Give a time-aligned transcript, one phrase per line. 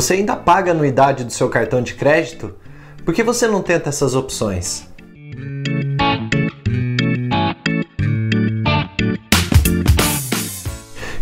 [0.00, 2.54] Você ainda paga a anuidade do seu cartão de crédito?
[3.04, 4.88] Por que você não tenta essas opções?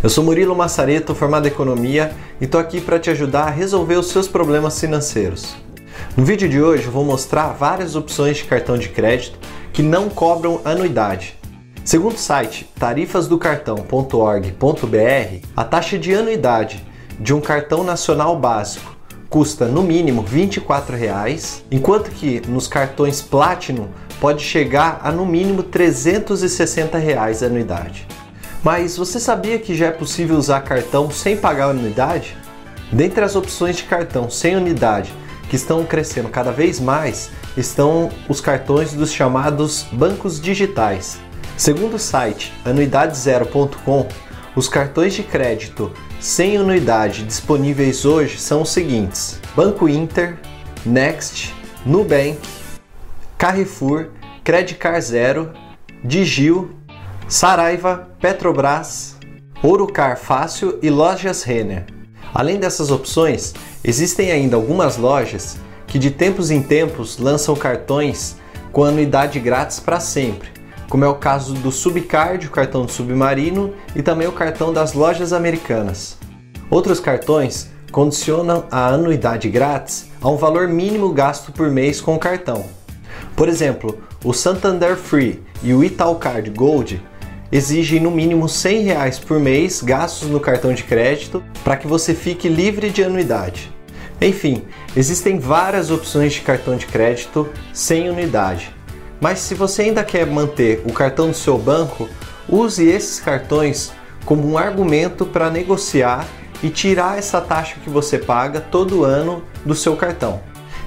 [0.00, 3.96] Eu sou Murilo Massareto, formado em Economia, e estou aqui para te ajudar a resolver
[3.96, 5.56] os seus problemas financeiros.
[6.16, 9.40] No vídeo de hoje eu vou mostrar várias opções de cartão de crédito
[9.72, 11.36] que não cobram anuidade.
[11.84, 16.86] Segundo o site tarifasdocartão.org.br, a taxa de anuidade
[17.18, 18.96] de um cartão nacional básico
[19.28, 23.88] custa no mínimo 24 reais, enquanto que nos cartões Platinum
[24.20, 28.06] pode chegar a no mínimo 360 reais a anuidade.
[28.64, 32.36] Mas você sabia que já é possível usar cartão sem pagar anuidade?
[32.90, 35.12] Dentre as opções de cartão sem unidade
[35.48, 41.18] que estão crescendo cada vez mais estão os cartões dos chamados bancos digitais.
[41.56, 44.06] Segundo o site anuidadezero.com,
[44.56, 50.38] os cartões de crédito sem anuidade disponíveis hoje são os seguintes: Banco Inter,
[50.84, 51.54] Next,
[51.86, 52.38] Nubank,
[53.36, 54.08] Carrefour,
[54.42, 55.52] Credicard Zero,
[56.02, 56.70] Digil,
[57.28, 59.16] Saraiva, Petrobras,
[59.62, 61.86] Ourocard Fácil e Lojas Renner.
[62.34, 68.36] Além dessas opções, existem ainda algumas lojas que de tempos em tempos lançam cartões
[68.72, 70.50] com anuidade grátis para sempre,
[70.88, 74.94] como é o caso do Subcard, o cartão do Submarino e também o cartão das
[74.94, 76.16] lojas americanas.
[76.70, 82.18] Outros cartões condicionam a anuidade grátis a um valor mínimo gasto por mês com o
[82.18, 82.66] cartão.
[83.36, 87.02] Por exemplo, o Santander Free e o Italcard Gold
[87.50, 92.14] exigem no mínimo 100 reais por mês gastos no cartão de crédito para que você
[92.14, 93.72] fique livre de anuidade.
[94.20, 94.64] Enfim,
[94.96, 98.77] existem várias opções de cartão de crédito sem unidade.
[99.20, 102.08] Mas se você ainda quer manter o cartão do seu banco,
[102.48, 103.92] use esses cartões
[104.24, 106.26] como um argumento para negociar
[106.62, 110.40] e tirar essa taxa que você paga todo ano do seu cartão.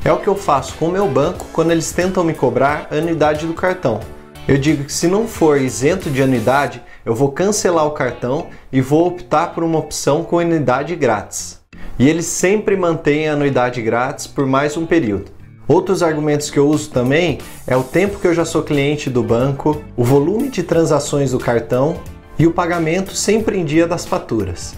[0.04, 2.96] É o que eu faço com o meu banco quando eles tentam me cobrar a
[2.96, 4.00] anuidade do cartão.
[4.48, 8.82] Eu digo que se não for isento de anuidade, eu vou cancelar o cartão e
[8.82, 11.60] vou optar por uma opção com anuidade grátis.
[12.00, 15.41] E eles sempre mantêm a anuidade grátis por mais um período.
[15.71, 19.23] Outros argumentos que eu uso também é o tempo que eu já sou cliente do
[19.23, 21.95] banco, o volume de transações do cartão
[22.37, 24.76] e o pagamento sempre em dia das faturas.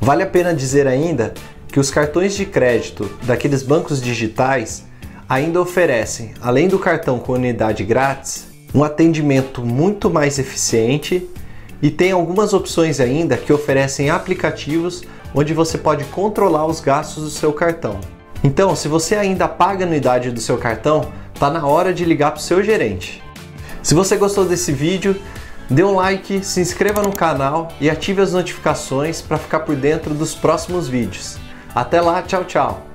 [0.00, 1.32] Vale a pena dizer ainda
[1.68, 4.84] que os cartões de crédito daqueles bancos digitais
[5.28, 11.28] ainda oferecem, além do cartão com unidade grátis, um atendimento muito mais eficiente
[11.80, 17.30] e tem algumas opções ainda que oferecem aplicativos onde você pode controlar os gastos do
[17.30, 18.00] seu cartão.
[18.44, 21.10] Então, se você ainda paga a anuidade do seu cartão,
[21.40, 23.22] tá na hora de ligar para o seu gerente.
[23.82, 25.16] Se você gostou desse vídeo,
[25.70, 30.12] dê um like, se inscreva no canal e ative as notificações para ficar por dentro
[30.12, 31.38] dos próximos vídeos.
[31.74, 32.93] Até lá, tchau, tchau!